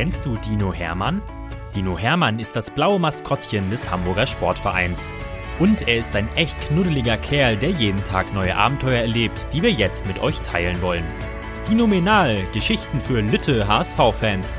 [0.00, 1.20] Kennst du Dino Hermann?
[1.74, 5.12] Dino Hermann ist das blaue Maskottchen des Hamburger Sportvereins.
[5.58, 9.70] Und er ist ein echt knuddeliger Kerl, der jeden Tag neue Abenteuer erlebt, die wir
[9.70, 11.04] jetzt mit euch teilen wollen.
[11.68, 14.58] Dinomenal, Geschichten für Lütte HSV-Fans.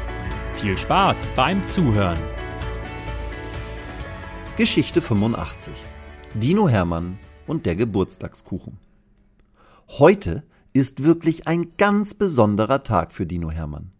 [0.57, 2.19] Viel Spaß beim Zuhören.
[4.57, 5.73] Geschichte 85.
[6.35, 7.17] Dino Hermann
[7.47, 8.77] und der Geburtstagskuchen.
[9.87, 13.91] Heute ist wirklich ein ganz besonderer Tag für Dino Hermann.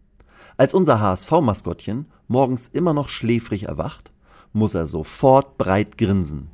[0.56, 4.12] Als unser HSV-Maskottchen morgens immer noch schläfrig erwacht,
[4.52, 6.48] muss er sofort breit grinsen.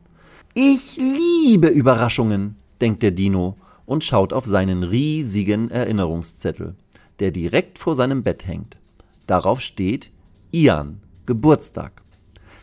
[0.55, 6.75] Ich liebe Überraschungen, denkt der Dino und schaut auf seinen riesigen Erinnerungszettel,
[7.21, 8.79] der direkt vor seinem Bett hängt.
[9.27, 10.11] Darauf steht
[10.53, 12.03] Ian, Geburtstag.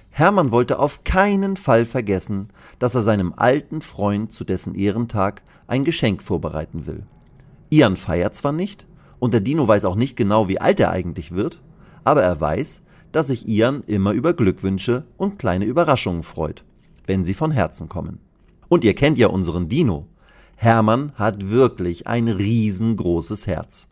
[0.09, 2.47] Hermann wollte auf keinen Fall vergessen,
[2.79, 7.03] dass er seinem alten Freund zu dessen Ehrentag ein Geschenk vorbereiten will.
[7.69, 8.85] Ian feiert zwar nicht,
[9.19, 11.61] und der Dino weiß auch nicht genau, wie alt er eigentlich wird,
[12.03, 16.63] aber er weiß, dass sich Ian immer über Glückwünsche und kleine Überraschungen freut,
[17.07, 18.19] wenn sie von Herzen kommen.
[18.67, 20.07] Und ihr kennt ja unseren Dino.
[20.55, 23.87] Hermann hat wirklich ein riesengroßes Herz.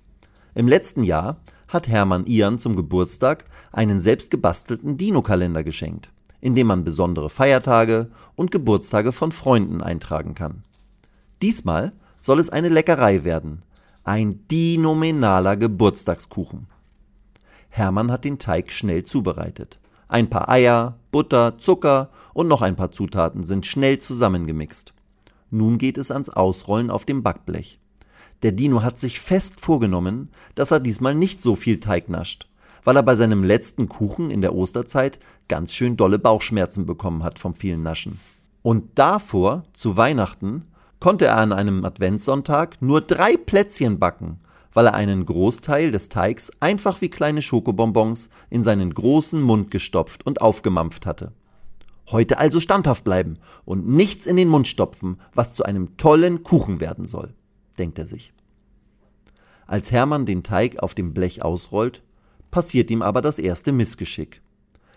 [0.56, 6.84] Im letzten Jahr hat Hermann Ian zum Geburtstag einen selbstgebastelten Dino-Kalender geschenkt, in dem man
[6.84, 10.64] besondere Feiertage und Geburtstage von Freunden eintragen kann.
[11.42, 13.64] Diesmal soll es eine Leckerei werden,
[14.04, 16.68] ein dinominaler Geburtstagskuchen.
[17.70, 19.80] Hermann hat den Teig schnell zubereitet.
[20.08, 24.94] Ein paar Eier, Butter, Zucker und noch ein paar Zutaten sind schnell zusammengemixt.
[25.50, 27.80] Nun geht es ans Ausrollen auf dem Backblech.
[28.44, 32.50] Der Dino hat sich fest vorgenommen, dass er diesmal nicht so viel Teig nascht,
[32.84, 37.40] weil er bei seinem letzten Kuchen in der Osterzeit ganz schön dolle Bauchschmerzen bekommen hat
[37.40, 38.20] vom vielen Naschen.
[38.62, 40.66] Und davor, zu Weihnachten,
[41.04, 44.40] konnte er an einem Adventssonntag nur drei Plätzchen backen,
[44.72, 50.26] weil er einen Großteil des Teigs einfach wie kleine Schokobonbons in seinen großen Mund gestopft
[50.26, 51.34] und aufgemampft hatte.
[52.10, 56.80] Heute also standhaft bleiben und nichts in den Mund stopfen, was zu einem tollen Kuchen
[56.80, 57.34] werden soll,
[57.78, 58.32] denkt er sich.
[59.68, 62.02] Als Hermann den Teig auf dem Blech ausrollt,
[62.50, 64.42] passiert ihm aber das erste Missgeschick.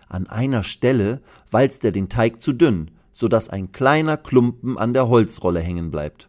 [0.08, 1.20] An einer Stelle
[1.50, 5.90] walzt er den Teig zu dünn, so dass ein kleiner Klumpen an der Holzrolle hängen
[5.90, 6.28] bleibt.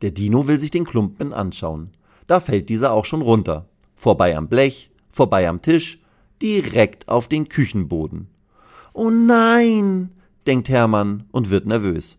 [0.00, 1.90] Der Dino will sich den Klumpen anschauen.
[2.26, 3.68] Da fällt dieser auch schon runter.
[3.94, 6.00] Vorbei am Blech, vorbei am Tisch,
[6.40, 8.28] direkt auf den Küchenboden.
[8.94, 10.10] Oh nein,
[10.46, 12.16] denkt Hermann und wird nervös.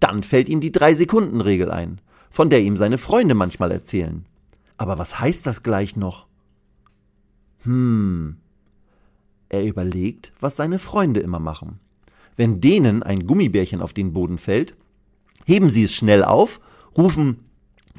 [0.00, 4.26] Dann fällt ihm die Drei-Sekunden-Regel ein, von der ihm seine Freunde manchmal erzählen.
[4.78, 6.26] Aber was heißt das gleich noch?
[7.62, 8.38] Hm.
[9.48, 11.78] Er überlegt, was seine Freunde immer machen.
[12.40, 14.74] Wenn denen ein Gummibärchen auf den Boden fällt,
[15.44, 16.62] heben sie es schnell auf,
[16.96, 17.50] rufen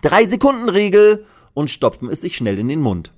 [0.01, 3.13] Drei Sekunden Regel und stopfen es sich schnell in den Mund.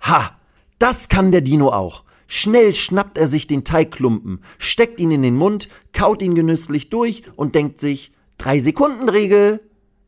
[0.00, 0.36] Ha!
[0.80, 2.02] Das kann der Dino auch.
[2.26, 7.22] Schnell schnappt er sich den Teigklumpen, steckt ihn in den Mund, kaut ihn genüsslich durch
[7.36, 9.60] und denkt sich, drei Sekunden Regel.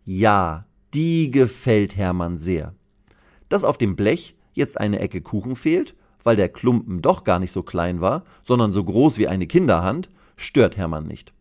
[0.05, 2.75] Ja, die gefällt Hermann sehr.
[3.49, 5.94] Dass auf dem Blech jetzt eine Ecke Kuchen fehlt,
[6.25, 10.11] weil der Klumpen doch gar nicht so klein war, sondern so groß wie eine Kinderhand,
[10.37, 11.33] stört Hermann nicht.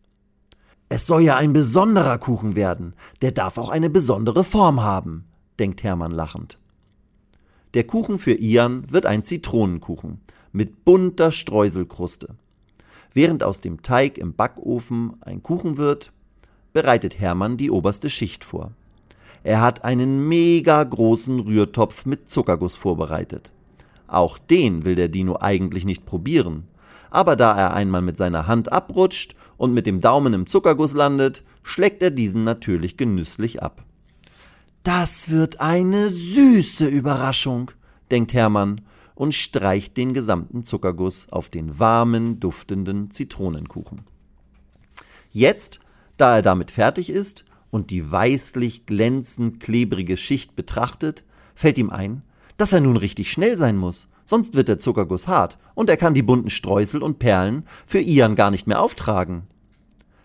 [0.88, 5.24] Es soll ja ein besonderer Kuchen werden, der darf auch eine besondere Form haben,
[5.58, 6.58] denkt Hermann lachend.
[7.74, 10.20] Der Kuchen für Ian wird ein Zitronenkuchen
[10.52, 12.36] mit bunter Streuselkruste.
[13.12, 16.12] Während aus dem Teig im Backofen ein Kuchen wird,
[16.72, 18.72] bereitet Hermann die oberste Schicht vor.
[19.42, 23.50] Er hat einen mega großen Rührtopf mit Zuckerguss vorbereitet.
[24.14, 26.68] Auch den will der Dino eigentlich nicht probieren,
[27.10, 31.42] aber da er einmal mit seiner Hand abrutscht und mit dem Daumen im Zuckerguss landet,
[31.64, 33.84] schlägt er diesen natürlich genüsslich ab.
[34.84, 37.72] Das wird eine süße Überraschung,
[38.12, 38.82] denkt Hermann
[39.16, 44.02] und streicht den gesamten Zuckerguss auf den warmen, duftenden Zitronenkuchen.
[45.32, 45.80] Jetzt,
[46.18, 51.24] da er damit fertig ist und die weißlich glänzend klebrige Schicht betrachtet,
[51.56, 52.22] fällt ihm ein,
[52.56, 56.14] dass er nun richtig schnell sein muss sonst wird der Zuckerguss hart und er kann
[56.14, 59.44] die bunten Streusel und Perlen für Ian gar nicht mehr auftragen.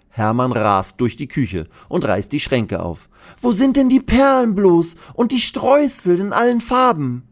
[0.09, 3.09] Hermann rast durch die Küche und reißt die Schränke auf.
[3.39, 7.23] Wo sind denn die Perlen bloß und die Streusel in allen Farben?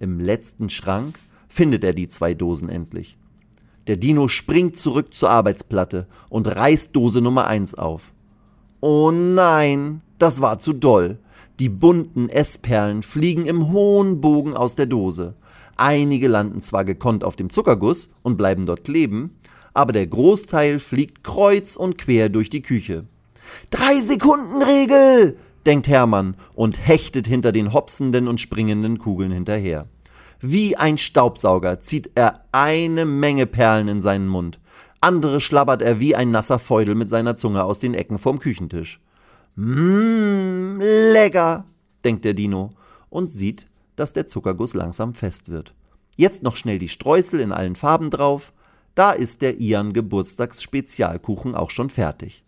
[0.00, 1.18] Im letzten Schrank
[1.48, 3.18] findet er die zwei Dosen endlich.
[3.86, 8.12] Der Dino springt zurück zur Arbeitsplatte und reißt Dose Nummer eins auf.
[8.80, 11.18] Oh nein, das war zu doll.
[11.60, 15.34] Die bunten Essperlen fliegen im hohen Bogen aus der Dose.
[15.76, 19.36] Einige landen zwar gekonnt auf dem Zuckerguss und bleiben dort kleben,
[19.74, 23.06] aber der Großteil fliegt kreuz und quer durch die Küche.
[23.70, 25.36] Drei Sekunden Regel!
[25.66, 29.86] denkt Hermann und hechtet hinter den hopsenden und springenden Kugeln hinterher.
[30.40, 34.60] Wie ein Staubsauger zieht er eine Menge Perlen in seinen Mund.
[35.00, 39.00] Andere schlabbert er wie ein nasser Feudel mit seiner Zunge aus den Ecken vom Küchentisch.
[39.60, 41.64] Mmm, lecker,
[42.04, 42.70] denkt der Dino
[43.10, 43.66] und sieht,
[43.96, 45.74] dass der Zuckerguss langsam fest wird.
[46.16, 48.52] Jetzt noch schnell die Streusel in allen Farben drauf.
[48.94, 52.44] Da ist der Ian Geburtstagsspezialkuchen auch schon fertig.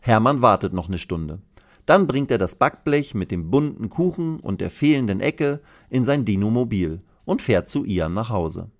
[0.00, 1.38] Hermann wartet noch eine Stunde.
[1.86, 6.24] Dann bringt er das Backblech mit dem bunten Kuchen und der fehlenden Ecke in sein
[6.24, 8.70] Dino-Mobil und fährt zu Ian nach Hause.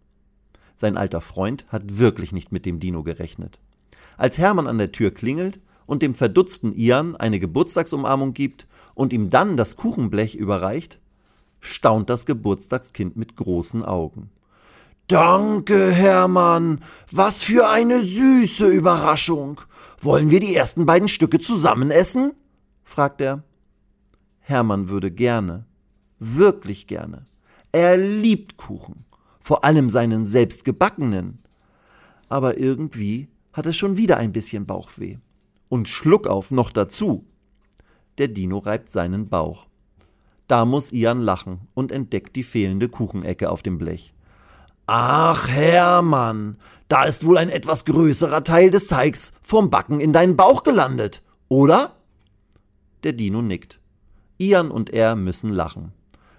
[0.75, 3.61] Sein alter Freund hat wirklich nicht mit dem Dino gerechnet.
[4.17, 9.31] Als Hermann an der Tür klingelt und dem verdutzten Ian eine Geburtstagsumarmung gibt und ihm
[9.31, 11.01] dann das Kuchenblech überreicht,
[11.61, 14.31] staunt das Geburtstagskind mit großen Augen.
[15.07, 16.83] Danke, Hermann.
[17.11, 19.63] Was für eine süße Überraschung.
[20.01, 22.33] Wollen wir die ersten beiden Stücke zusammen essen?
[22.85, 23.43] fragt er.
[24.41, 25.65] Hermann würde gerne,
[26.19, 27.25] wirklich gerne.
[27.73, 29.07] Er liebt Kuchen
[29.41, 31.39] vor allem seinen selbstgebackenen.
[32.29, 35.17] Aber irgendwie hat es schon wieder ein bisschen Bauchweh.
[35.69, 37.27] Und Schluckauf noch dazu.
[38.19, 39.67] Der Dino reibt seinen Bauch.
[40.49, 44.15] Da muss Ian lachen und entdeckt die fehlende Kuchenecke auf dem Blech.
[44.87, 46.57] Ach, Hermann,
[46.89, 51.23] da ist wohl ein etwas größerer Teil des Teigs vom Backen in deinen Bauch gelandet,
[51.49, 51.97] oder?
[53.05, 53.79] Der Dino nickt.
[54.39, 55.93] Ian und er müssen lachen.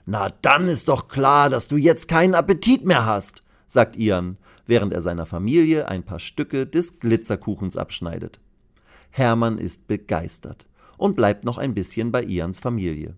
[0.07, 4.91] Na, dann ist doch klar, dass du jetzt keinen Appetit mehr hast, sagt Ian, während
[4.91, 8.39] er seiner Familie ein paar Stücke des Glitzerkuchens abschneidet.
[9.09, 10.67] Hermann ist begeistert
[10.97, 13.15] und bleibt noch ein bisschen bei Ians Familie.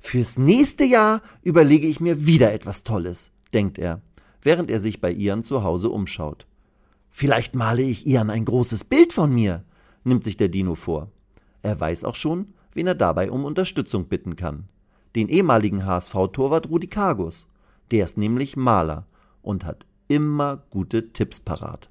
[0.00, 4.00] Fürs nächste Jahr überlege ich mir wieder etwas Tolles, denkt er,
[4.42, 6.46] während er sich bei Ian zu Hause umschaut.
[7.10, 9.64] Vielleicht male ich Ian ein großes Bild von mir,
[10.04, 11.10] nimmt sich der Dino vor.
[11.62, 14.68] Er weiß auch schon, wen er dabei um Unterstützung bitten kann
[15.18, 17.48] den ehemaligen HSV-Torwart Rudi Kargus.
[17.90, 19.06] Der ist nämlich Maler
[19.42, 21.90] und hat immer gute Tipps parat.